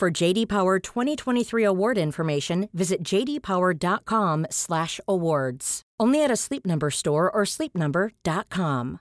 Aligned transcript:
For 0.00 0.10
JD 0.10 0.48
Power 0.48 0.78
2023 0.78 1.62
award 1.62 1.98
information, 1.98 2.70
visit 2.72 3.02
jdpower.com/awards. 3.02 5.82
Only 6.00 6.24
at 6.24 6.30
a 6.30 6.36
Sleep 6.36 6.64
Number 6.64 6.90
store 6.90 7.30
or 7.30 7.42
sleepnumber.com. 7.42 9.00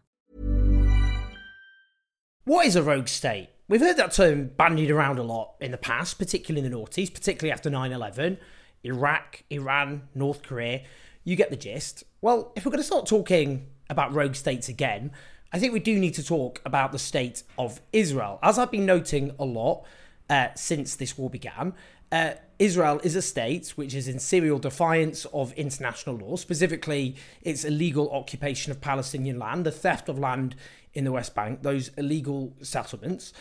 What 2.44 2.66
is 2.66 2.76
a 2.76 2.84
rogue 2.84 3.08
state? 3.08 3.48
We've 3.70 3.80
heard 3.80 3.96
that 3.96 4.12
term 4.12 4.52
bandied 4.58 4.92
around 4.92 5.20
a 5.20 5.24
lot 5.24 5.56
in 5.62 5.72
the 5.72 5.78
past, 5.78 6.20
particularly 6.20 6.66
in 6.66 6.70
the 6.70 6.78
noughties, 6.78 7.14
particularly 7.14 7.54
after 7.54 7.70
9/11. 7.70 8.38
Iraq, 8.84 9.44
Iran, 9.50 10.10
North 10.14 10.44
Korea. 10.44 10.82
You 11.24 11.38
get 11.38 11.50
the 11.50 11.56
gist. 11.56 12.04
Well, 12.20 12.52
if 12.58 12.66
we're 12.66 12.72
going 12.72 12.82
to 12.82 12.84
start 12.84 13.06
talking 13.06 13.68
about 13.90 14.14
rogue 14.14 14.36
states 14.36 14.68
again, 14.68 15.12
I 15.54 15.60
think 15.60 15.72
we 15.72 15.80
do 15.80 15.98
need 15.98 16.16
to 16.16 16.26
talk 16.26 16.62
about 16.66 16.92
the 16.92 17.00
state 17.00 17.44
of 17.58 17.80
Israel. 17.94 18.38
As 18.44 18.60
I've 18.60 18.72
been 18.72 18.86
noting 18.86 19.34
a 19.40 19.46
lot 19.46 19.86
uh, 20.30 20.50
since 20.56 20.96
this 20.96 21.18
war 21.18 21.30
began, 21.30 21.74
uh, 22.12 22.32
Israel 22.58 23.00
is 23.04 23.16
a 23.16 23.22
state 23.22 23.70
which 23.76 23.94
is 23.94 24.08
in 24.08 24.20
serial 24.20 24.60
defiance 24.60 25.26
of 25.26 25.54
international 25.54 26.16
law, 26.16 26.36
specifically 26.36 27.16
its 27.42 27.64
illegal 27.64 28.12
occupation 28.12 28.72
of 28.72 28.82
Palestinian 28.82 29.38
land, 29.40 29.66
the 29.66 29.72
theft 29.72 30.10
of 30.10 30.18
land 30.20 30.56
in 30.94 31.04
the 31.04 31.12
West 31.12 31.36
Bank, 31.36 31.62
those 31.62 31.90
illegal 31.98 32.54
settlements. 32.62 33.32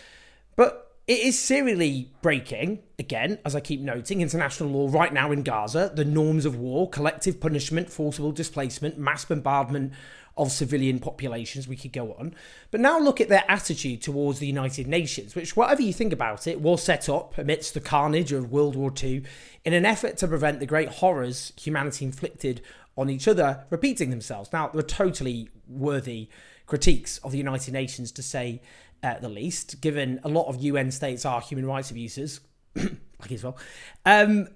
But 0.55 0.88
it 1.09 1.21
is 1.21 1.39
serially 1.39 2.13
breaking, 2.21 2.81
again, 2.99 3.39
as 3.43 3.57
I 3.57 3.61
keep 3.61 3.81
noting, 3.81 4.21
international 4.21 4.69
law 4.69 4.91
right 4.93 5.11
now 5.11 5.33
in 5.33 5.43
Gaza, 5.43 5.91
the 5.95 6.05
norms 6.05 6.45
of 6.45 6.57
war, 6.57 6.89
collective 6.91 7.41
punishment, 7.41 7.89
forcible 7.89 8.31
displacement, 8.31 8.99
mass 8.99 9.25
bombardment 9.25 9.95
of 10.37 10.53
civilian 10.53 11.01
populations. 11.01 11.67
We 11.67 11.77
could 11.77 11.95
go 11.95 12.13
on. 12.19 12.35
But 12.71 12.81
now 12.81 13.01
look 13.01 13.23
at 13.23 13.31
their 13.31 13.45
attitude 13.49 14.03
towards 14.03 14.39
the 14.39 14.47
United 14.47 14.87
Nations, 14.87 15.35
which, 15.35 15.57
whatever 15.57 15.81
you 15.81 15.95
think 15.95 16.13
about 16.13 16.47
it, 16.47 16.61
was 16.61 16.83
set 16.83 17.09
up 17.09 17.39
amidst 17.39 17.73
the 17.73 17.81
carnage 17.81 18.31
of 18.31 18.53
World 18.53 18.77
War 18.77 18.93
II 19.03 19.25
in 19.65 19.73
an 19.73 19.87
effort 19.87 20.19
to 20.19 20.29
prevent 20.29 20.61
the 20.61 20.67
great 20.67 20.91
horrors 20.91 21.55
humanity 21.59 22.05
inflicted 22.05 22.61
on 22.99 23.09
each 23.09 23.27
other 23.27 23.65
repeating 23.71 24.11
themselves. 24.11 24.53
Now, 24.53 24.69
there 24.69 24.81
are 24.81 24.83
totally 24.83 25.49
worthy 25.67 26.29
critiques 26.67 27.17
of 27.19 27.33
the 27.33 27.39
United 27.39 27.73
Nations 27.73 28.13
to 28.13 28.23
say 28.23 28.61
at 29.03 29.23
the 29.23 29.29
least, 29.29 29.81
given 29.81 30.21
a 30.25 30.29
lot 30.29 30.47
of 30.49 30.63
UN 30.63 30.91
states 30.91 31.25
are 31.25 31.41
human 31.41 31.67
rights 31.67 31.91
abusers, 31.91 32.41
like 32.77 33.31
Israel. 33.31 33.57
Um, 34.05 34.49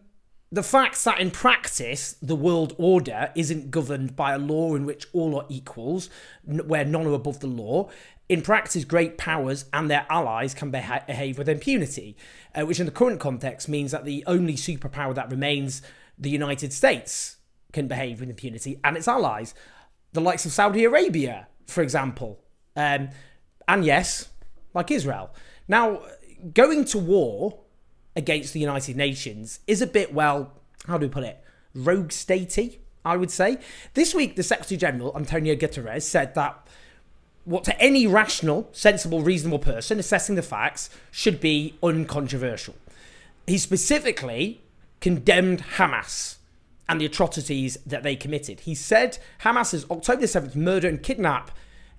the 0.53 0.63
fact 0.63 1.03
that 1.05 1.19
in 1.19 1.31
practice 1.31 2.15
the 2.21 2.37
world 2.37 2.75
order 2.77 3.33
isn't 3.35 3.71
governed 3.71 4.15
by 4.15 4.33
a 4.33 4.39
law 4.39 4.75
in 4.75 4.85
which 4.85 5.07
all 5.15 5.41
are 5.41 5.47
equals, 5.49 6.11
where 6.45 6.85
none 6.85 7.07
are 7.07 7.15
above 7.15 7.41
the 7.41 7.47
law. 7.47 7.89
In 8.29 8.43
practice, 8.43 8.85
great 8.85 9.17
powers 9.17 9.65
and 9.73 9.91
their 9.91 10.07
allies 10.11 10.53
can 10.53 10.71
beha- 10.71 11.05
behave 11.07 11.39
with 11.39 11.49
impunity, 11.49 12.17
uh, 12.55 12.67
which 12.67 12.81
in 12.81 12.87
the 12.87 12.93
current 12.93 13.19
context 13.19 13.69
means 13.69 13.93
that 13.93 14.05
the 14.05 14.23
only 14.27 14.55
superpower 14.55 15.15
that 15.15 15.31
remains, 15.31 15.81
the 16.19 16.31
United 16.31 16.73
States, 16.73 17.37
can 17.73 17.89
behave 17.89 18.21
with 18.21 18.29
impunity, 18.29 18.79
and 18.85 18.97
its 18.97 19.09
allies, 19.09 19.55
the 20.13 20.21
likes 20.21 20.45
of 20.45 20.53
Saudi 20.53 20.85
Arabia, 20.85 21.49
for 21.67 21.83
example. 21.83 22.41
Um, 22.77 23.09
and 23.67 23.85
yes, 23.85 24.29
like 24.75 24.91
Israel. 24.91 25.31
Now, 25.69 26.03
going 26.55 26.85
to 26.87 26.99
war 26.99 27.61
against 28.17 28.53
the 28.53 28.61
United 28.61 28.97
Nations 28.97 29.61
is 29.67 29.81
a 29.81 29.87
bit, 29.87 30.13
well, 30.13 30.53
how 30.87 30.99
do 30.99 31.07
we 31.07 31.13
put 31.13 31.25
it, 31.25 31.43
rogue 31.75 32.09
statey, 32.09 32.79
I 33.05 33.17
would 33.17 33.31
say. 33.31 33.59
This 33.95 34.15
week, 34.15 34.37
the 34.37 34.43
Secretary 34.43 34.79
General, 34.79 35.17
Antonio 35.17 35.55
Guterres, 35.55 36.03
said 36.03 36.35
that 36.35 36.67
what 37.45 37.65
to 37.65 37.81
any 37.81 38.07
rational, 38.07 38.69
sensible, 38.73 39.23
reasonable 39.23 39.59
person 39.59 39.99
assessing 39.99 40.37
the 40.37 40.43
facts 40.43 40.91
should 41.11 41.41
be 41.41 41.75
uncontroversial. 41.83 42.75
He 43.47 43.59
specifically 43.59 44.61
condemned 45.01 45.65
Hamas 45.77 46.37
and 46.89 47.01
the 47.01 47.07
atrocities 47.07 47.79
that 47.85 48.05
they 48.05 48.15
committed. 48.15 48.61
He 48.61 48.75
said 48.75 49.19
Hamas's 49.41 49.87
October 49.91 50.25
7th 50.25 50.55
murder 50.55 50.89
and 50.89 51.03
kidnap 51.03 51.51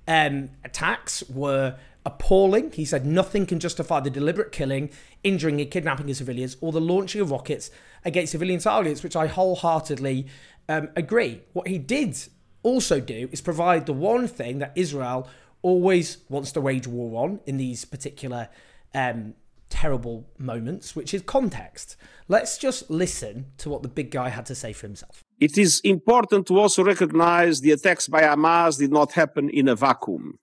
um, 0.08 0.52
attacks 0.64 1.24
were 1.30 1.76
appalling. 2.06 2.72
He 2.72 2.86
said 2.86 3.06
nothing 3.06 3.46
can 3.46 3.60
justify 3.60 4.00
the 4.00 4.10
deliberate 4.10 4.52
killing, 4.52 4.90
injuring, 5.24 5.62
and 5.62 5.72
kidnapping 5.72 6.10
of 6.10 6.18
civilians 6.18 6.58
or 6.62 6.72
the 6.72 6.82
launching 6.82 7.22
of 7.22 7.32
rockets 7.32 7.72
against 8.04 8.32
civilian 8.32 8.60
targets, 8.60 9.04
which 9.04 9.16
I 9.16 9.28
wholeheartedly 9.28 10.28
um, 10.70 10.90
agree. 10.96 11.42
What 11.54 11.68
he 11.68 11.78
did 11.78 12.18
also 12.62 13.00
do 13.00 13.30
is 13.32 13.42
provide 13.42 13.86
the 13.86 13.94
one 13.94 14.28
thing 14.28 14.60
that 14.60 14.72
Israel 14.76 15.28
always 15.62 16.18
wants 16.30 16.52
to 16.54 16.62
wage 16.62 16.88
war 16.88 17.24
on 17.24 17.40
in 17.46 17.58
these 17.58 17.86
particular 17.86 18.50
um, 18.94 19.34
terrible 19.70 20.28
moments, 20.38 20.96
which 20.96 21.14
is 21.14 21.22
context. 21.24 21.96
Let's 22.28 22.58
just 22.58 22.90
listen 22.90 23.48
to 23.58 23.70
what 23.70 23.82
the 23.82 23.90
big 23.90 24.12
guy 24.12 24.30
had 24.30 24.46
to 24.48 24.56
say 24.56 24.72
for 24.72 24.88
himself. 24.88 25.24
It 25.40 25.58
is 25.58 25.82
important 25.84 26.48
to 26.48 26.60
also 26.60 26.84
recognize 26.84 27.62
the 27.62 27.72
attacks 27.72 28.08
by 28.08 28.22
Hamas 28.22 28.78
did 28.78 28.92
not 28.92 29.14
happen 29.14 29.50
in 29.50 29.68
a 29.68 29.76
vacuum. 29.76 30.38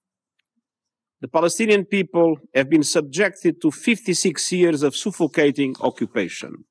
The 1.20 1.28
Palestinian 1.28 1.84
people 1.84 2.38
have 2.54 2.70
been 2.70 2.82
subjected 2.82 3.60
to 3.60 3.70
56 3.70 4.52
years 4.52 4.82
of 4.82 4.96
suffocating 4.96 5.76
occupation. 5.80 6.64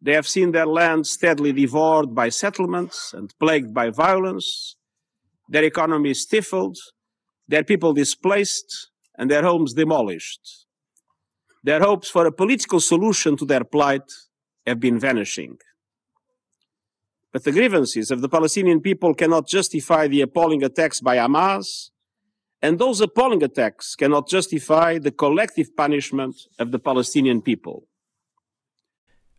They 0.00 0.14
have 0.14 0.26
seen 0.26 0.50
their 0.50 0.66
land 0.66 1.06
steadily 1.06 1.52
devoured 1.52 2.16
by 2.16 2.30
settlements 2.30 3.14
and 3.14 3.32
plagued 3.38 3.72
by 3.72 3.90
violence, 3.90 4.74
their 5.48 5.62
economy 5.62 6.14
stifled, 6.14 6.76
their 7.46 7.62
people 7.62 7.92
displaced, 7.92 8.90
and 9.16 9.30
their 9.30 9.42
homes 9.42 9.74
demolished. 9.74 10.66
Their 11.62 11.78
hopes 11.78 12.08
for 12.10 12.26
a 12.26 12.32
political 12.32 12.80
solution 12.80 13.36
to 13.36 13.44
their 13.44 13.62
plight 13.62 14.10
have 14.66 14.80
been 14.80 14.98
vanishing. 14.98 15.58
But 17.32 17.44
the 17.44 17.52
grievances 17.52 18.10
of 18.10 18.20
the 18.20 18.28
Palestinian 18.28 18.80
people 18.80 19.14
cannot 19.14 19.46
justify 19.46 20.08
the 20.08 20.22
appalling 20.22 20.64
attacks 20.64 21.00
by 21.00 21.18
Hamas 21.18 21.91
and 22.62 22.78
those 22.78 23.00
appalling 23.00 23.42
attacks 23.42 23.96
cannot 23.96 24.28
justify 24.28 24.98
the 24.98 25.10
collective 25.10 25.76
punishment 25.76 26.36
of 26.58 26.70
the 26.70 26.78
Palestinian 26.78 27.42
people. 27.42 27.88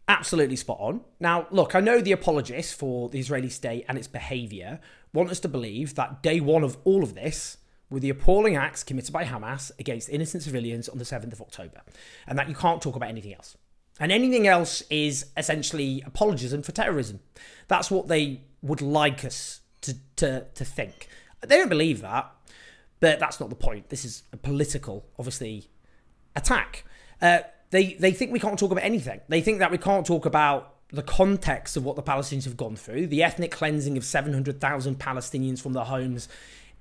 Absolutely 0.09 0.57
spot 0.57 0.77
on. 0.81 1.01
Now, 1.21 1.47
look, 1.49 1.75
I 1.75 1.79
know 1.79 2.01
the 2.01 2.11
apologists 2.11 2.73
for 2.73 3.07
the 3.07 3.19
Israeli 3.19 3.47
state 3.47 3.85
and 3.87 3.97
its 3.97 4.07
behaviour 4.07 4.81
want 5.13 5.29
us 5.29 5.39
to 5.41 5.47
believe 5.47 5.95
that 5.95 6.21
day 6.21 6.41
one 6.41 6.63
of 6.63 6.77
all 6.83 7.03
of 7.03 7.15
this 7.15 7.57
were 7.89 8.01
the 8.01 8.09
appalling 8.09 8.57
acts 8.57 8.83
committed 8.83 9.13
by 9.13 9.23
Hamas 9.23 9.71
against 9.79 10.09
innocent 10.09 10.43
civilians 10.43 10.89
on 10.89 10.97
the 10.97 11.05
7th 11.05 11.31
of 11.31 11.39
October, 11.39 11.81
and 12.27 12.37
that 12.37 12.49
you 12.49 12.55
can't 12.55 12.81
talk 12.81 12.95
about 12.95 13.09
anything 13.09 13.33
else. 13.33 13.55
And 13.99 14.11
anything 14.11 14.47
else 14.47 14.81
is 14.89 15.27
essentially 15.37 16.03
apologism 16.05 16.63
for 16.63 16.71
terrorism. 16.71 17.19
That's 17.67 17.91
what 17.91 18.07
they 18.07 18.41
would 18.61 18.81
like 18.81 19.23
us 19.23 19.61
to, 19.81 19.95
to, 20.17 20.47
to 20.55 20.65
think. 20.65 21.07
They 21.41 21.57
don't 21.57 21.69
believe 21.69 22.01
that. 22.01 22.31
But 23.03 23.19
that's 23.19 23.41
not 23.41 23.49
the 23.49 23.55
point. 23.57 23.89
This 23.89 24.05
is 24.05 24.23
a 24.31 24.37
political, 24.37 25.05
obviously, 25.19 25.67
attack. 26.37 26.85
Uh, 27.21 27.39
they 27.69 27.95
they 27.95 28.13
think 28.13 28.31
we 28.31 28.39
can't 28.39 28.57
talk 28.57 28.71
about 28.71 28.85
anything. 28.85 29.19
They 29.27 29.41
think 29.41 29.59
that 29.59 29.71
we 29.71 29.77
can't 29.77 30.05
talk 30.05 30.25
about 30.25 30.75
the 30.87 31.03
context 31.03 31.75
of 31.75 31.83
what 31.83 31.97
the 31.97 32.01
Palestinians 32.01 32.45
have 32.45 32.55
gone 32.55 32.77
through, 32.77 33.07
the 33.07 33.21
ethnic 33.21 33.51
cleansing 33.51 33.97
of 33.97 34.05
700,000 34.05 34.99
Palestinians 34.99 35.61
from 35.61 35.73
their 35.73 35.83
homes 35.83 36.29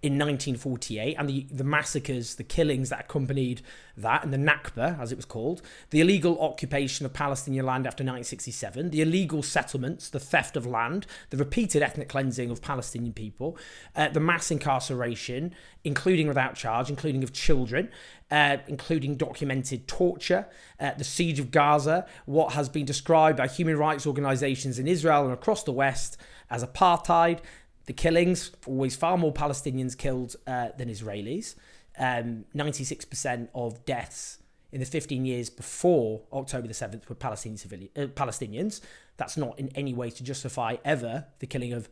in 0.02 0.14
1948 0.14 1.14
and 1.16 1.28
the, 1.28 1.46
the 1.50 1.62
massacres, 1.62 2.34
the 2.34 2.42
killings 2.42 2.88
that 2.88 3.00
accompanied 3.00 3.62
that, 3.96 4.24
and 4.24 4.32
the 4.32 4.36
Nakba, 4.36 4.98
as 4.98 5.12
it 5.12 5.16
was 5.16 5.24
called, 5.24 5.62
the 5.90 6.00
illegal 6.00 6.40
occupation 6.40 7.06
of 7.06 7.12
Palestinian 7.12 7.64
land 7.64 7.86
after 7.86 8.02
1967, 8.02 8.90
the 8.90 9.00
illegal 9.00 9.44
settlements, 9.44 10.08
the 10.08 10.18
theft 10.18 10.56
of 10.56 10.66
land, 10.66 11.06
the 11.30 11.36
repeated 11.36 11.82
ethnic 11.82 12.08
cleansing 12.08 12.50
of 12.50 12.60
Palestinian 12.60 13.12
people, 13.12 13.56
uh, 13.94 14.08
the 14.08 14.18
mass 14.18 14.50
incarceration, 14.50 15.54
including 15.84 16.26
without 16.26 16.56
charge, 16.56 16.90
including 16.90 17.22
of 17.22 17.32
children, 17.32 17.88
uh, 18.32 18.56
including 18.66 19.14
documented 19.14 19.86
torture, 19.86 20.46
uh, 20.80 20.92
the 20.94 21.04
siege 21.04 21.38
of 21.38 21.52
Gaza, 21.52 22.06
what 22.26 22.54
has 22.54 22.68
been 22.68 22.86
described 22.86 23.38
by 23.38 23.46
human 23.46 23.78
rights 23.78 24.04
organizations 24.04 24.80
in 24.80 24.88
Israel 24.88 25.24
and 25.24 25.32
across 25.32 25.62
the 25.62 25.72
West 25.72 26.16
as 26.50 26.64
apartheid, 26.64 27.40
the 27.86 27.92
killings, 27.92 28.52
always 28.66 28.96
far 28.96 29.18
more 29.18 29.32
Palestinians 29.32 29.96
killed 29.96 30.36
uh, 30.46 30.68
than 30.76 30.88
Israelis. 30.88 31.54
Um, 31.98 32.46
96% 32.54 33.48
of 33.54 33.84
deaths 33.84 34.38
in 34.70 34.80
the 34.80 34.86
15 34.86 35.24
years 35.24 35.50
before 35.50 36.22
October 36.32 36.66
the 36.66 36.74
7th 36.74 37.08
were 37.08 37.14
Palestinian 37.14 37.58
civilian, 37.58 37.90
uh, 37.96 38.06
Palestinians. 38.06 38.80
That's 39.18 39.36
not 39.36 39.58
in 39.58 39.68
any 39.74 39.92
way 39.92 40.10
to 40.10 40.24
justify 40.24 40.76
ever 40.84 41.26
the 41.40 41.46
killing 41.46 41.72
of 41.72 41.88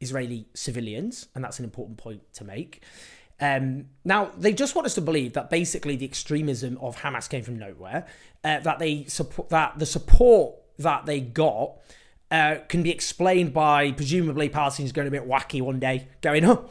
Israeli 0.00 0.48
civilians, 0.54 1.28
and 1.34 1.44
that's 1.44 1.58
an 1.58 1.64
important 1.64 1.98
point 1.98 2.22
to 2.34 2.44
make. 2.44 2.82
Um, 3.40 3.86
now, 4.04 4.30
they 4.36 4.52
just 4.52 4.74
want 4.74 4.86
us 4.86 4.94
to 4.94 5.00
believe 5.00 5.32
that 5.34 5.50
basically 5.50 5.96
the 5.96 6.04
extremism 6.04 6.78
of 6.80 6.96
Hamas 6.96 7.28
came 7.28 7.42
from 7.42 7.58
nowhere, 7.58 8.06
uh, 8.42 8.60
that 8.60 8.78
they 8.78 9.04
support 9.04 9.48
that 9.50 9.78
the 9.78 9.86
support 9.86 10.56
that 10.78 11.06
they 11.06 11.20
got 11.20 11.76
uh, 12.30 12.56
can 12.68 12.82
be 12.82 12.90
explained 12.90 13.52
by 13.52 13.92
presumably 13.92 14.48
Palestinians 14.48 14.92
going 14.92 15.08
a 15.08 15.10
bit 15.10 15.28
wacky 15.28 15.60
one 15.60 15.78
day, 15.78 16.08
going, 16.20 16.44
oh, 16.44 16.70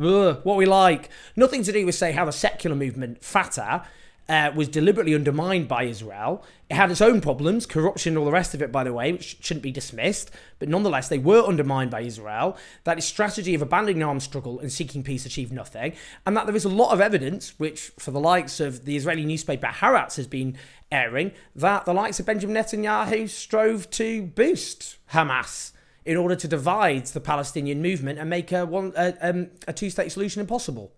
ugh, 0.00 0.40
what 0.42 0.56
we 0.56 0.66
like. 0.66 1.08
Nothing 1.36 1.62
to 1.64 1.72
do 1.72 1.86
with, 1.86 1.94
say, 1.94 2.12
how 2.12 2.24
the 2.24 2.32
secular 2.32 2.76
movement, 2.76 3.22
Fatah, 3.22 3.86
uh, 4.28 4.52
was 4.54 4.68
deliberately 4.68 5.14
undermined 5.14 5.68
by 5.68 5.84
Israel. 5.84 6.44
It 6.68 6.74
had 6.74 6.90
its 6.90 7.00
own 7.00 7.20
problems, 7.22 7.64
corruption, 7.64 8.16
all 8.16 8.26
the 8.26 8.30
rest 8.30 8.52
of 8.54 8.60
it, 8.60 8.70
by 8.70 8.84
the 8.84 8.92
way, 8.92 9.12
which 9.12 9.38
shouldn't 9.40 9.62
be 9.62 9.72
dismissed. 9.72 10.30
But 10.58 10.68
nonetheless, 10.68 11.08
they 11.08 11.18
were 11.18 11.42
undermined 11.42 11.90
by 11.90 12.02
Israel. 12.02 12.58
That 12.84 12.98
its 12.98 13.06
strategy 13.06 13.54
of 13.54 13.62
abandoning 13.62 14.02
armed 14.02 14.22
struggle 14.22 14.60
and 14.60 14.70
seeking 14.70 15.02
peace 15.02 15.24
achieved 15.24 15.52
nothing. 15.52 15.94
And 16.26 16.36
that 16.36 16.46
there 16.46 16.56
is 16.56 16.66
a 16.66 16.70
lot 16.70 16.92
of 16.92 17.00
evidence, 17.00 17.58
which 17.58 17.90
for 17.98 18.10
the 18.10 18.20
likes 18.20 18.60
of 18.60 18.84
the 18.84 18.96
Israeli 18.96 19.24
newspaper 19.24 19.68
Haaretz 19.68 20.16
has 20.16 20.26
been 20.26 20.58
airing, 20.92 21.32
that 21.56 21.86
the 21.86 21.94
likes 21.94 22.20
of 22.20 22.26
Benjamin 22.26 22.56
Netanyahu 22.56 23.28
strove 23.30 23.88
to 23.90 24.24
boost 24.24 24.98
Hamas 25.12 25.72
in 26.04 26.16
order 26.16 26.36
to 26.36 26.48
divide 26.48 27.06
the 27.06 27.20
Palestinian 27.20 27.80
movement 27.80 28.18
and 28.18 28.28
make 28.28 28.52
a 28.52 28.64
a, 28.64 29.28
um, 29.28 29.50
a 29.66 29.72
two 29.72 29.88
state 29.90 30.12
solution 30.12 30.40
impossible. 30.40 30.92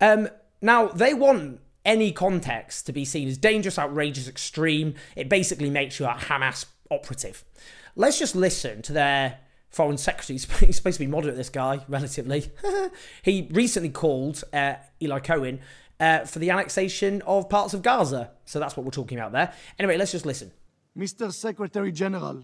Um, 0.00 0.28
now 0.62 0.88
they 0.88 1.14
want 1.14 1.60
any 1.86 2.12
context 2.12 2.84
to 2.86 2.92
be 2.92 3.04
seen 3.06 3.28
as 3.28 3.38
dangerous, 3.38 3.78
outrageous, 3.78 4.28
extreme. 4.28 4.94
It 5.14 5.30
basically 5.30 5.70
makes 5.70 5.98
you 5.98 6.06
a 6.06 6.10
Hamas 6.10 6.66
operative. 6.90 7.44
Let's 7.94 8.18
just 8.18 8.36
listen 8.36 8.82
to 8.82 8.92
their 8.92 9.38
foreign 9.70 9.96
secretary. 9.96 10.38
He's 10.66 10.76
supposed 10.76 10.98
to 10.98 11.04
be 11.04 11.06
moderate, 11.06 11.36
this 11.36 11.48
guy, 11.48 11.84
relatively. 11.88 12.50
he 13.22 13.48
recently 13.52 13.90
called 13.90 14.42
uh, 14.52 14.74
Eli 15.00 15.20
Cohen 15.20 15.60
uh, 15.98 16.24
for 16.24 16.40
the 16.40 16.50
annexation 16.50 17.22
of 17.22 17.48
parts 17.48 17.72
of 17.72 17.82
Gaza. 17.82 18.32
So 18.44 18.58
that's 18.58 18.76
what 18.76 18.84
we're 18.84 18.90
talking 18.90 19.18
about 19.18 19.32
there. 19.32 19.54
Anyway, 19.78 19.96
let's 19.96 20.12
just 20.12 20.26
listen. 20.26 20.52
Mr. 20.98 21.32
Secretary 21.32 21.92
General, 21.92 22.42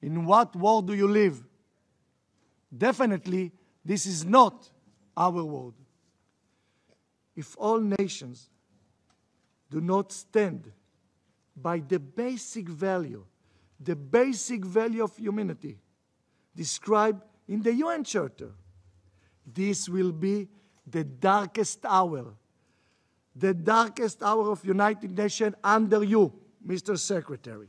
in 0.00 0.24
what 0.24 0.54
world 0.54 0.86
do 0.86 0.94
you 0.94 1.08
live? 1.08 1.42
Definitely, 2.76 3.52
this 3.84 4.06
is 4.06 4.24
not 4.24 4.70
our 5.16 5.44
world 5.44 5.74
if 7.36 7.56
all 7.58 7.80
nations 7.80 8.48
do 9.70 9.80
not 9.80 10.12
stand 10.12 10.70
by 11.56 11.78
the 11.78 11.98
basic 11.98 12.68
value, 12.68 13.24
the 13.80 13.96
basic 13.96 14.64
value 14.64 15.02
of 15.02 15.16
humanity 15.16 15.78
described 16.54 17.22
in 17.48 17.62
the 17.62 17.72
UN 17.74 18.04
Charter, 18.04 18.52
this 19.46 19.88
will 19.88 20.12
be 20.12 20.48
the 20.86 21.04
darkest 21.04 21.84
hour, 21.84 22.34
the 23.34 23.52
darkest 23.52 24.22
hour 24.22 24.50
of 24.50 24.64
United 24.64 25.16
Nations 25.16 25.54
under 25.62 26.02
you, 26.04 26.32
Mr. 26.66 26.98
Secretary. 26.98 27.68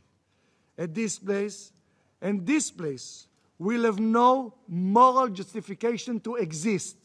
At 0.77 0.93
this 0.93 1.17
place, 1.17 1.71
and 2.21 2.45
this 2.45 2.71
place 2.71 3.27
will 3.57 3.83
have 3.83 3.99
no 3.99 4.53
moral 4.67 5.29
justification 5.29 6.19
to 6.21 6.35
exist 6.35 7.04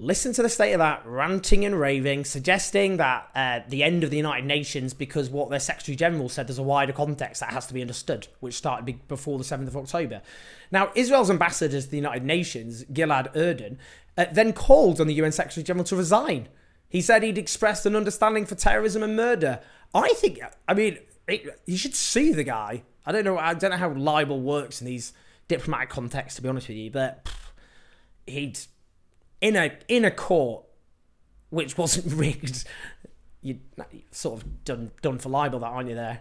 Listen 0.00 0.32
to 0.32 0.42
the 0.42 0.48
state 0.48 0.72
of 0.72 0.78
that 0.78 1.02
ranting 1.04 1.64
and 1.64 1.78
raving, 1.78 2.24
suggesting 2.24 2.96
that 2.96 3.28
uh, 3.34 3.60
the 3.68 3.82
end 3.84 4.02
of 4.02 4.10
the 4.10 4.16
United 4.16 4.46
Nations 4.46 4.94
because 4.94 5.28
what 5.28 5.50
their 5.50 5.60
Secretary 5.60 5.94
General 5.94 6.28
said 6.28 6.48
there's 6.48 6.58
a 6.58 6.62
wider 6.62 6.92
context 6.92 7.40
that 7.40 7.52
has 7.52 7.66
to 7.66 7.74
be 7.74 7.82
understood, 7.82 8.26
which 8.40 8.54
started 8.54 9.06
before 9.08 9.36
the 9.36 9.44
7th 9.44 9.68
of 9.68 9.76
October. 9.76 10.22
Now, 10.72 10.90
Israel's 10.94 11.30
ambassador 11.30 11.80
to 11.80 11.90
the 11.90 11.96
United 11.96 12.24
Nations, 12.24 12.84
Gilad 12.84 13.34
Erdan, 13.34 13.76
uh, 14.16 14.24
then 14.32 14.52
called 14.52 15.00
on 15.00 15.06
the 15.06 15.14
UN 15.14 15.32
Secretary 15.32 15.62
General 15.62 15.84
to 15.84 15.96
resign 15.96 16.48
he 16.90 17.00
said 17.00 17.22
he'd 17.22 17.38
expressed 17.38 17.86
an 17.86 17.96
understanding 17.96 18.44
for 18.44 18.56
terrorism 18.56 19.02
and 19.04 19.16
murder. 19.16 19.60
I 19.94 20.12
think, 20.16 20.40
I 20.68 20.74
mean, 20.74 20.98
it, 21.28 21.60
you 21.64 21.76
should 21.76 21.94
see 21.94 22.32
the 22.32 22.42
guy. 22.42 22.82
I 23.06 23.12
don't 23.12 23.24
know. 23.24 23.38
I 23.38 23.54
don't 23.54 23.70
know 23.70 23.76
how 23.76 23.92
libel 23.92 24.40
works 24.40 24.80
in 24.80 24.88
these 24.88 25.12
diplomatic 25.46 25.88
contexts, 25.88 26.36
to 26.36 26.42
be 26.42 26.48
honest 26.48 26.68
with 26.68 26.76
you. 26.76 26.90
But 26.90 27.24
pff, 27.24 27.52
he'd 28.26 28.58
in 29.40 29.56
a 29.56 29.72
in 29.88 30.04
a 30.04 30.10
court 30.10 30.64
which 31.50 31.76
wasn't 31.76 32.12
rigged. 32.14 32.64
You 33.42 33.58
sort 34.10 34.42
of 34.42 34.64
done 34.64 34.90
done 35.02 35.18
for 35.18 35.28
libel, 35.30 35.60
that 35.60 35.66
aren't 35.66 35.88
you? 35.88 35.94
There, 35.94 36.20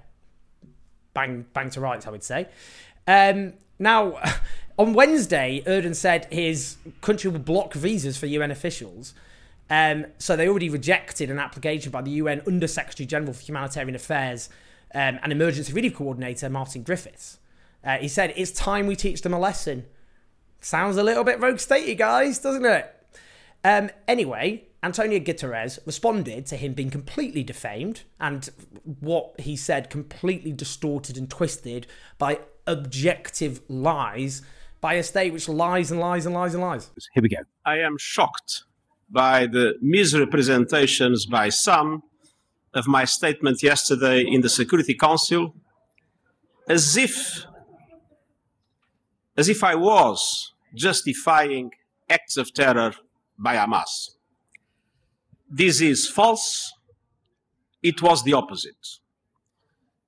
bang 1.14 1.46
bang 1.54 1.70
to 1.72 1.82
rights, 1.82 2.08
I 2.08 2.12
would 2.12 2.24
say. 2.24 2.48
Um, 3.08 3.54
now, 3.78 4.20
on 4.78 4.94
Wednesday, 4.94 5.64
Erdan 5.66 5.96
said 5.96 6.28
his 6.32 6.78
country 7.02 7.30
will 7.30 7.40
block 7.40 7.74
visas 7.74 8.18
for 8.18 8.26
UN 8.26 8.52
officials 8.52 9.14
um, 9.70 10.08
so 10.18 10.36
they 10.36 10.48
already 10.48 10.70
rejected 10.70 11.30
an 11.30 11.38
application 11.38 11.92
by 11.92 12.02
the 12.02 12.12
UN 12.12 12.42
Under 12.48 12.68
Secretary 12.68 13.06
General 13.06 13.34
for 13.34 13.44
Humanitarian 13.44 13.96
Affairs 13.96 14.50
um, 14.96 15.20
and 15.22 15.32
Emergency 15.32 15.74
Relief 15.74 15.96
Coordinator 15.96 16.50
Martin 16.50 16.82
Griffiths. 16.82 17.38
Uh, 17.84 17.98
he 17.98 18.08
said, 18.08 18.34
It's 18.36 18.52
time 18.52 18.88
we 18.88 18.96
teach 18.96 19.22
them 19.22 19.34
a 19.34 19.40
lesson. 19.40 19.86
Sounds 20.60 20.98
a 20.98 21.04
little 21.04 21.24
bit 21.24 21.40
rogue 21.40 21.58
statey, 21.58 21.98
guys, 21.98 22.40
doesn't 22.40 22.66
it? 22.66 22.96
Um, 23.64 23.90
anyway, 24.08 24.68
Antonio 24.82 25.20
Guterres 25.20 25.80
responded 25.86 26.46
to 26.48 26.56
him 26.56 26.74
being 26.74 26.90
completely 26.90 27.44
defamed 27.44 28.04
and 28.20 28.50
what 29.00 29.40
he 29.40 29.56
said 29.56 29.90
completely 29.90 30.52
distorted 30.52 31.18
and 31.18 31.30
twisted 31.30 31.88
by 32.18 32.40
objective 32.66 33.62
lies 33.68 34.42
by 34.82 34.94
a 34.94 35.04
state 35.04 35.34
which 35.34 35.50
lies 35.50 35.92
and 35.92 36.00
lies 36.00 36.26
and 36.26 36.34
lies 36.34 36.54
and 36.54 36.64
lies. 36.64 36.90
Here 37.14 37.22
we 37.22 37.30
go. 37.30 37.42
I 37.66 37.80
am 37.80 37.98
shocked 38.00 38.64
by 39.10 39.48
the 39.48 39.74
misrepresentations 39.82 41.26
by 41.26 41.50
some 41.50 42.04
of 42.74 42.88
my 42.88 43.04
statement 43.04 43.62
yesterday 43.62 44.22
in 44.22 44.42
the 44.42 44.50
Security 44.50 44.94
Council 44.94 45.54
as 46.70 46.96
if 46.96 47.46
as 49.36 49.50
if 49.50 49.64
I 49.64 49.76
was 49.76 50.54
justifying 50.76 51.72
acts 52.10 52.38
of 52.38 52.54
terror 52.54 52.94
by 53.40 53.56
Hamas. 53.56 54.12
This 55.50 55.82
is 55.82 56.08
false. 56.08 56.74
It 57.82 58.02
was 58.02 58.24
the 58.24 58.34
opposite. 58.34 58.86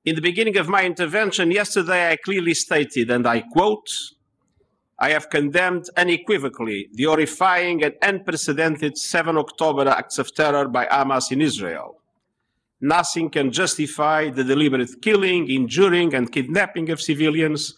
In 0.04 0.16
the 0.16 0.22
beginning 0.22 0.58
of 0.58 0.68
my 0.68 0.84
intervention 0.84 1.52
yesterday, 1.52 2.12
I 2.12 2.16
clearly 2.18 2.54
stated, 2.54 3.10
and 3.10 3.26
I 3.26 3.42
quote, 3.42 3.90
I 5.00 5.10
have 5.12 5.30
condemned 5.30 5.86
unequivocally 5.98 6.90
the 6.94 7.06
horrifying 7.06 7.84
and 7.84 7.96
unprecedented 8.02 8.98
7 8.98 9.38
October 9.38 9.88
acts 9.88 10.20
of 10.20 10.34
terror 10.36 10.68
by 10.68 10.86
Hamas 10.86 11.32
in 11.32 11.42
Israel. 11.42 12.02
nothing 12.82 13.30
can 13.30 13.52
justify 13.52 14.30
the 14.30 14.44
deliberate 14.44 15.02
killing, 15.02 15.50
injuring, 15.50 16.14
and 16.14 16.32
kidnapping 16.32 16.90
of 16.90 17.00
civilians 17.00 17.76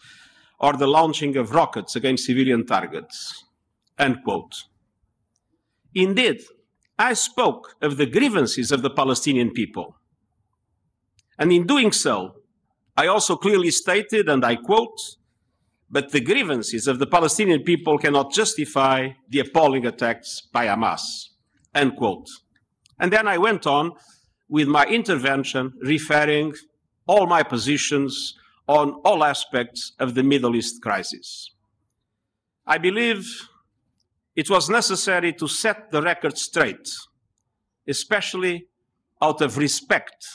or 0.59 0.73
the 0.73 0.87
launching 0.87 1.35
of 1.35 1.51
rockets 1.51 1.95
against 1.95 2.25
civilian 2.25 2.65
targets. 2.65 3.43
Unquote. 3.99 4.63
Indeed, 5.95 6.41
I 6.97 7.13
spoke 7.13 7.75
of 7.81 7.97
the 7.97 8.05
grievances 8.05 8.71
of 8.71 8.81
the 8.81 8.89
Palestinian 8.89 9.51
people. 9.51 9.95
And 11.37 11.51
in 11.51 11.65
doing 11.65 11.91
so, 11.91 12.35
I 12.95 13.07
also 13.07 13.35
clearly 13.35 13.71
stated, 13.71 14.29
and 14.29 14.45
I 14.45 14.55
quote, 14.55 14.99
but 15.89 16.11
the 16.11 16.21
grievances 16.21 16.87
of 16.87 16.99
the 16.99 17.07
Palestinian 17.07 17.63
people 17.63 17.97
cannot 17.97 18.33
justify 18.33 19.09
the 19.29 19.39
appalling 19.39 19.85
attacks 19.85 20.41
by 20.51 20.67
Hamas. 20.67 21.29
End 21.73 21.95
quote. 21.95 22.27
And 22.99 23.11
then 23.11 23.27
I 23.27 23.37
went 23.37 23.67
on 23.67 23.91
with 24.49 24.67
my 24.67 24.85
intervention 24.85 25.73
referring 25.81 26.53
all 27.07 27.27
my 27.27 27.43
positions 27.43 28.35
on 28.67 28.93
all 29.03 29.23
aspects 29.23 29.93
of 29.99 30.15
the 30.15 30.23
Middle 30.23 30.55
East 30.55 30.81
crisis. 30.81 31.51
I 32.65 32.77
believe 32.77 33.49
it 34.35 34.49
was 34.49 34.69
necessary 34.69 35.33
to 35.33 35.47
set 35.47 35.91
the 35.91 36.01
record 36.01 36.37
straight, 36.37 36.89
especially 37.87 38.67
out 39.21 39.41
of 39.41 39.57
respect 39.57 40.25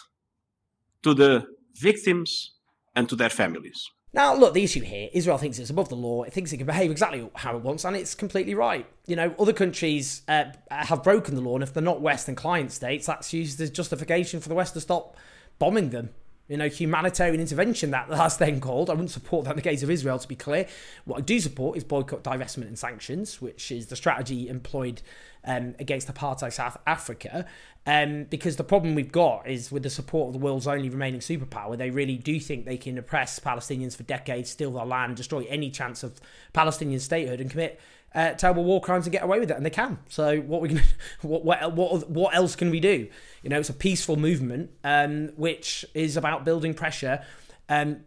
to 1.02 1.14
the 1.14 1.44
victims 1.74 2.54
and 2.94 3.08
to 3.08 3.16
their 3.16 3.30
families. 3.30 3.90
Now, 4.12 4.34
look, 4.34 4.54
the 4.54 4.64
issue 4.64 4.80
here 4.80 5.08
Israel 5.12 5.36
thinks 5.36 5.58
it's 5.58 5.70
above 5.70 5.90
the 5.90 5.96
law. 5.96 6.22
It 6.22 6.32
thinks 6.32 6.52
it 6.52 6.56
can 6.56 6.66
behave 6.66 6.90
exactly 6.90 7.28
how 7.36 7.56
it 7.56 7.62
wants, 7.62 7.84
and 7.84 7.94
it's 7.94 8.14
completely 8.14 8.54
right. 8.54 8.86
You 9.06 9.16
know, 9.16 9.34
other 9.38 9.52
countries 9.52 10.22
uh, 10.28 10.44
have 10.70 11.02
broken 11.02 11.34
the 11.34 11.40
law, 11.40 11.54
and 11.54 11.62
if 11.62 11.74
they're 11.74 11.82
not 11.82 12.00
Western 12.00 12.34
client 12.34 12.72
states, 12.72 13.06
that's 13.06 13.32
used 13.32 13.60
as 13.60 13.70
justification 13.70 14.40
for 14.40 14.48
the 14.48 14.54
West 14.54 14.74
to 14.74 14.80
stop 14.80 15.16
bombing 15.58 15.90
them. 15.90 16.10
You 16.48 16.56
know, 16.56 16.68
humanitarian 16.68 17.40
intervention, 17.40 17.90
that 17.90 18.08
that's 18.08 18.36
then 18.38 18.60
called. 18.60 18.88
I 18.88 18.94
wouldn't 18.94 19.10
support 19.10 19.44
that 19.44 19.50
in 19.50 19.56
the 19.56 19.62
case 19.62 19.82
of 19.82 19.90
Israel, 19.90 20.18
to 20.18 20.26
be 20.26 20.34
clear. 20.34 20.66
What 21.04 21.18
I 21.18 21.20
do 21.20 21.38
support 21.40 21.76
is 21.76 21.84
boycott, 21.84 22.24
divestment, 22.24 22.68
and 22.68 22.78
sanctions, 22.78 23.40
which 23.40 23.70
is 23.70 23.86
the 23.86 23.96
strategy 23.96 24.48
employed 24.48 25.02
um, 25.44 25.74
against 25.78 26.12
apartheid 26.12 26.52
South 26.52 26.78
Africa. 26.86 27.46
Um, 27.86 28.24
because 28.24 28.56
the 28.56 28.64
problem 28.64 28.94
we've 28.94 29.12
got 29.12 29.48
is 29.48 29.72
with 29.72 29.82
the 29.82 29.90
support 29.90 30.28
of 30.28 30.32
the 30.34 30.44
world's 30.44 30.66
only 30.66 30.90
remaining 30.90 31.20
superpower, 31.20 31.76
they 31.76 31.90
really 31.90 32.16
do 32.16 32.38
think 32.38 32.66
they 32.66 32.76
can 32.76 32.98
oppress 32.98 33.38
Palestinians 33.38 33.96
for 33.96 34.02
decades, 34.02 34.50
steal 34.50 34.72
their 34.72 34.84
land, 34.84 35.16
destroy 35.16 35.46
any 35.48 35.70
chance 35.70 36.02
of 36.02 36.20
Palestinian 36.52 37.00
statehood, 37.00 37.40
and 37.40 37.50
commit 37.50 37.80
uh, 38.14 38.32
terrible 38.32 38.64
war 38.64 38.80
crimes 38.80 39.06
and 39.06 39.12
get 39.12 39.22
away 39.22 39.38
with 39.38 39.50
it, 39.50 39.56
and 39.56 39.64
they 39.64 39.70
can. 39.70 39.98
So 40.08 40.38
what 40.40 40.60
we 40.60 40.70
can, 40.70 40.82
what, 41.22 41.44
what 41.44 41.72
what 41.74 42.10
what 42.10 42.34
else 42.34 42.56
can 42.56 42.70
we 42.70 42.80
do? 42.80 43.08
You 43.42 43.50
know, 43.50 43.58
it's 43.58 43.68
a 43.68 43.74
peaceful 43.74 44.16
movement, 44.16 44.70
um, 44.84 45.28
which 45.36 45.84
is 45.94 46.16
about 46.16 46.44
building 46.44 46.74
pressure, 46.74 47.24
um, 47.68 48.00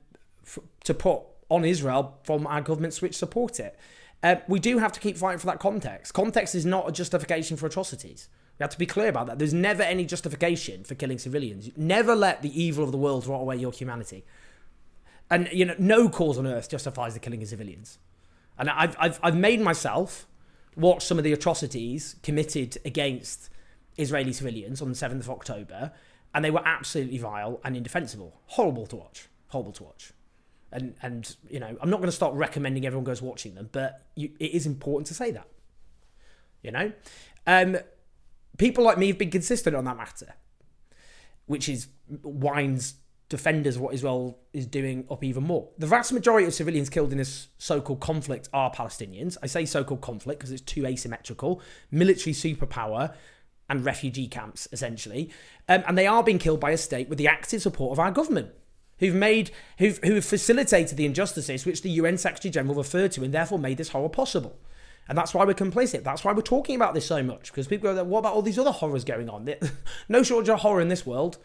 f- 0.46 0.60
to 0.86 0.94
put 0.94 1.22
on 1.50 1.66
Israel 1.66 2.18
from 2.24 2.48
our 2.48 2.62
governments 2.62 3.02
which 3.02 3.16
support 3.16 3.60
it. 3.60 3.78
Uh, 4.24 4.36
we 4.48 4.60
do 4.60 4.78
have 4.78 4.92
to 4.92 5.00
keep 5.00 5.18
fighting 5.18 5.40
for 5.40 5.48
that 5.48 5.60
context. 5.60 6.14
Context 6.14 6.56
is 6.56 6.66
not 6.66 6.88
a 6.88 6.92
justification 6.92 7.58
for 7.58 7.66
atrocities. 7.66 8.30
We 8.60 8.64
have 8.64 8.70
to 8.72 8.78
be 8.78 8.86
clear 8.86 9.10
about 9.10 9.28
that. 9.28 9.40
There's 9.40 9.54
never 9.54 9.82
any 9.82 10.06
justification 10.06 10.84
for 10.84 10.94
killing 10.94 11.18
civilians. 11.18 11.72
Never 11.76 12.16
let 12.16 12.42
the 12.44 12.62
evil 12.62 12.84
of 12.84 12.92
the 12.92 12.98
world 12.98 13.26
rot 13.26 13.42
away 13.42 13.58
your 13.58 13.72
humanity. 13.72 14.24
And 15.30 15.50
you 15.52 15.66
know, 15.66 15.76
no 15.80 16.10
cause 16.10 16.38
on 16.38 16.46
earth 16.46 16.70
justifies 16.70 17.14
the 17.14 17.20
killing 17.20 17.42
of 17.42 17.48
civilians. 17.48 17.98
And 18.62 18.70
I've 18.70 18.96
I've, 19.00 19.20
I've 19.24 19.36
made 19.36 19.60
myself 19.60 20.28
watch 20.76 21.04
some 21.04 21.18
of 21.18 21.24
the 21.24 21.34
atrocities 21.34 22.16
committed 22.22 22.78
against 22.86 23.50
Israeli 23.98 24.32
civilians 24.32 24.82
on 24.84 24.90
the 24.90 24.96
7th 24.96 25.22
of 25.22 25.30
October, 25.32 25.92
and 26.34 26.46
they 26.46 26.52
were 26.52 26.62
absolutely 26.64 27.18
vile 27.18 27.60
and 27.64 27.76
indefensible. 27.76 28.40
Horrible 28.46 28.86
to 28.86 28.96
watch. 28.96 29.28
Horrible 29.48 29.72
to 29.74 29.84
watch. 29.84 30.14
And 30.72 30.94
and 31.02 31.36
you 31.50 31.60
know, 31.60 31.76
I'm 31.82 31.90
not 31.90 31.98
going 31.98 32.08
to 32.08 32.16
start 32.16 32.36
recommending 32.36 32.86
everyone 32.86 33.04
goes 33.04 33.20
watching 33.20 33.56
them, 33.56 33.70
but 33.72 34.06
you, 34.16 34.30
it 34.40 34.52
is 34.52 34.68
important 34.68 35.08
to 35.08 35.16
say 35.16 35.32
that. 35.32 35.48
You 36.62 36.72
know, 36.72 36.92
um, 37.48 37.78
people 38.60 38.84
like 38.84 39.00
me 39.00 39.08
have 39.08 39.18
been 39.18 39.32
consistent 39.32 39.76
on 39.76 39.86
that 39.86 39.98
matter, 39.98 40.36
which 41.48 41.68
is 41.68 41.88
winds 42.22 42.94
defenders 43.32 43.78
of 43.78 43.82
what 43.82 43.96
Israel 43.96 44.38
is 44.54 44.68
doing 44.68 45.06
up 45.10 45.24
even 45.24 45.44
more. 45.44 45.70
The 45.78 45.88
vast 45.88 46.14
majority 46.14 46.46
of 46.46 46.54
civilians 46.54 46.90
killed 46.90 47.12
in 47.12 47.18
this 47.18 47.48
so-called 47.58 48.02
conflict 48.02 48.50
are 48.54 48.70
Palestinians. 48.72 49.38
I 49.42 49.48
say 49.48 49.66
so-called 49.66 50.02
conflict 50.02 50.40
because 50.40 50.52
it's 50.52 50.62
too 50.62 50.86
asymmetrical. 50.86 51.62
Military 51.90 52.34
superpower 52.34 53.16
and 53.70 53.86
refugee 53.86 54.28
camps, 54.28 54.68
essentially, 54.74 55.32
um, 55.70 55.84
and 55.88 55.98
they 55.98 56.06
are 56.06 56.24
being 56.24 56.40
killed 56.40 56.60
by 56.60 56.72
a 56.72 56.78
state 56.78 57.08
with 57.08 57.18
the 57.18 57.28
active 57.28 57.62
support 57.62 57.94
of 57.94 58.00
our 58.00 58.12
government. 58.12 58.52
Who've 59.00 59.16
made, 59.16 59.50
who've, 59.80 59.98
who 60.04 60.16
have 60.16 60.26
facilitated 60.26 60.98
the 60.98 61.06
injustices 61.06 61.66
which 61.66 61.82
the 61.82 61.90
UN 61.92 62.18
Secretary 62.18 62.52
General 62.52 62.76
referred 62.76 63.14
to 63.14 63.24
and 63.24 63.34
therefore 63.34 63.58
made 63.58 63.78
this 63.78 63.90
horror 63.90 64.10
possible. 64.10 64.60
And 65.08 65.18
that's 65.18 65.34
why 65.34 65.44
we're 65.44 65.56
complicit. 65.56 66.04
That's 66.04 66.24
why 66.24 66.34
we're 66.34 66.42
talking 66.42 66.76
about 66.76 66.94
this 66.94 67.08
so 67.08 67.24
much. 67.24 67.52
Because 67.52 67.68
people 67.68 67.92
go, 67.92 68.04
what 68.04 68.20
about 68.20 68.34
all 68.34 68.44
these 68.44 68.60
other 68.60 68.72
horrors 68.72 69.04
going 69.04 69.30
on? 69.30 69.52
no 70.10 70.22
shortage 70.22 70.50
of 70.50 70.60
horror 70.60 70.82
in 70.82 70.90
this 70.90 71.06
world. 71.06 71.40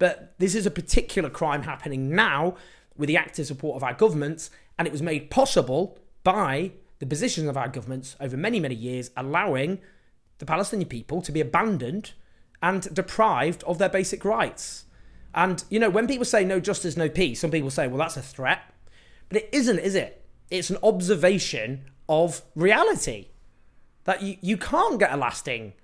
But 0.00 0.34
this 0.38 0.56
is 0.56 0.66
a 0.66 0.70
particular 0.70 1.30
crime 1.30 1.62
happening 1.62 2.10
now 2.14 2.56
with 2.96 3.06
the 3.06 3.18
active 3.18 3.46
support 3.46 3.76
of 3.76 3.84
our 3.84 3.94
governments. 3.94 4.50
And 4.78 4.88
it 4.88 4.92
was 4.92 5.02
made 5.02 5.30
possible 5.30 5.98
by 6.24 6.72
the 6.98 7.06
position 7.06 7.48
of 7.48 7.56
our 7.56 7.68
governments 7.68 8.16
over 8.18 8.36
many, 8.36 8.58
many 8.58 8.74
years, 8.74 9.10
allowing 9.16 9.78
the 10.38 10.46
Palestinian 10.46 10.88
people 10.88 11.20
to 11.20 11.30
be 11.30 11.40
abandoned 11.40 12.12
and 12.62 12.92
deprived 12.94 13.62
of 13.64 13.76
their 13.76 13.90
basic 13.90 14.24
rights. 14.24 14.86
And, 15.34 15.62
you 15.68 15.78
know, 15.78 15.90
when 15.90 16.08
people 16.08 16.24
say 16.24 16.44
no 16.44 16.60
justice, 16.60 16.96
no 16.96 17.10
peace, 17.10 17.40
some 17.40 17.50
people 17.50 17.70
say, 17.70 17.86
well, 17.86 17.98
that's 17.98 18.16
a 18.16 18.22
threat. 18.22 18.62
But 19.28 19.42
it 19.42 19.50
isn't, 19.52 19.78
is 19.78 19.94
it? 19.94 20.24
It's 20.50 20.70
an 20.70 20.78
observation 20.82 21.84
of 22.08 22.40
reality. 22.56 23.28
That 24.04 24.22
you, 24.22 24.38
you 24.40 24.56
can't 24.56 24.98
get 24.98 25.12
a 25.12 25.16
lasting 25.16 25.74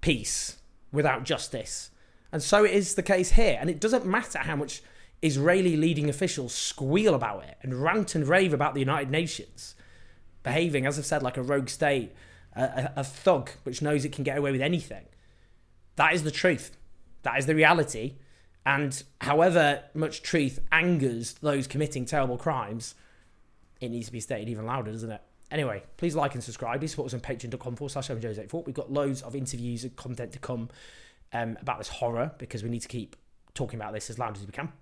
peace 0.00 0.58
without 0.90 1.24
justice. 1.24 1.90
And 2.32 2.42
so 2.42 2.64
it 2.64 2.72
is 2.72 2.94
the 2.94 3.02
case 3.02 3.32
here. 3.32 3.58
And 3.60 3.68
it 3.68 3.80
doesn't 3.80 4.06
matter 4.06 4.38
how 4.38 4.56
much 4.56 4.82
Israeli 5.22 5.76
leading 5.76 6.08
officials 6.08 6.54
squeal 6.54 7.14
about 7.14 7.44
it 7.44 7.58
and 7.62 7.82
rant 7.82 8.14
and 8.14 8.26
rave 8.26 8.52
about 8.52 8.74
the 8.74 8.80
United 8.80 9.10
Nations, 9.10 9.74
behaving, 10.42 10.86
as 10.86 10.98
I've 10.98 11.06
said, 11.06 11.22
like 11.22 11.36
a 11.36 11.42
rogue 11.42 11.68
state, 11.68 12.12
a, 12.56 12.92
a, 12.96 13.04
thug 13.04 13.50
which 13.64 13.82
knows 13.82 14.04
it 14.04 14.12
can 14.12 14.24
get 14.24 14.38
away 14.38 14.52
with 14.52 14.62
anything. 14.62 15.04
That 15.96 16.14
is 16.14 16.22
the 16.22 16.30
truth. 16.30 16.76
That 17.22 17.38
is 17.38 17.46
the 17.46 17.54
reality. 17.54 18.14
And 18.64 19.02
however 19.20 19.84
much 19.94 20.22
truth 20.22 20.60
angers 20.72 21.34
those 21.34 21.66
committing 21.66 22.04
terrible 22.04 22.38
crimes, 22.38 22.94
it 23.80 23.90
needs 23.90 24.06
to 24.06 24.12
be 24.12 24.20
stated 24.20 24.48
even 24.48 24.66
louder, 24.66 24.92
doesn't 24.92 25.10
it? 25.10 25.22
Anyway, 25.50 25.82
please 25.96 26.14
like 26.14 26.34
and 26.34 26.44
subscribe. 26.44 26.80
Please 26.80 26.92
support 26.92 27.06
us 27.06 27.14
on 27.14 27.20
patreon.com 27.20 27.76
forward 27.76 27.90
slash 27.90 28.08
Jose84. 28.08 28.66
We've 28.66 28.74
got 28.74 28.92
loads 28.92 29.22
of 29.22 29.34
interviews 29.34 29.82
and 29.82 29.94
content 29.96 30.32
to 30.32 30.38
come 30.38 30.68
um, 31.32 31.56
about 31.60 31.78
this 31.78 31.88
horror 31.88 32.32
because 32.38 32.62
we 32.62 32.70
need 32.70 32.82
to 32.82 32.88
keep 32.88 33.16
talking 33.54 33.78
about 33.78 33.92
this 33.92 34.10
as 34.10 34.18
loud 34.18 34.36
as 34.36 34.44
we 34.46 34.52
can. 34.52 34.72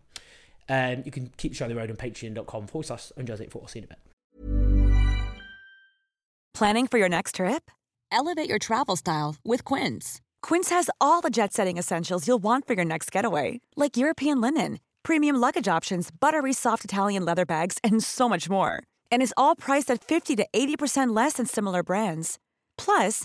Um, 0.69 1.03
you 1.05 1.11
can 1.11 1.33
keep 1.37 1.55
showing 1.55 1.71
the 1.71 1.77
road 1.77 1.91
on 1.91 1.97
patreon.com 1.97 2.67
forward 2.67 2.85
slash 2.85 3.13
Jose84. 3.19 3.63
I'll 3.63 3.69
see 3.69 3.81
you 3.81 3.87
in 3.87 3.93
a 3.93 3.95
bit. 3.95 3.99
Planning 6.55 6.87
for 6.87 6.99
your 6.99 7.09
next 7.09 7.37
trip? 7.37 7.71
Elevate 8.11 8.49
your 8.49 8.59
travel 8.59 8.97
style 8.97 9.37
with 9.45 9.65
Quince. 9.65 10.21
Quince 10.43 10.71
has 10.71 10.91
all 11.01 11.21
the 11.21 11.31
jet 11.31 11.53
setting 11.53 11.79
essentials 11.79 12.27
you'll 12.27 12.39
want 12.39 12.67
for 12.67 12.75
your 12.75 12.85
next 12.85 13.13
getaway, 13.13 13.61
like 13.77 13.97
European 13.97 14.41
linen, 14.41 14.81
premium 15.03 15.37
luggage 15.37 15.69
options, 15.69 16.11
buttery 16.11 16.53
soft 16.53 16.85
Italian 16.85 17.25
leather 17.25 17.47
bags, 17.47 17.79
and 17.85 18.03
so 18.03 18.29
much 18.29 18.51
more 18.51 18.83
and 19.11 19.23
is 19.23 19.35
all 19.37 19.57
priced 19.57 19.91
at 19.91 20.03
50 20.03 20.37
to 20.37 20.47
80% 20.55 21.15
less 21.15 21.35
than 21.35 21.47
similar 21.47 21.83
brands. 21.83 22.39
Plus, 22.77 23.25